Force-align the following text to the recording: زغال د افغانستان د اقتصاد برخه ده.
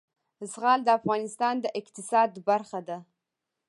زغال 0.51 0.79
د 0.85 0.89
افغانستان 0.99 1.55
د 1.61 1.65
اقتصاد 1.79 2.31
برخه 2.49 2.79
ده. 2.87 2.97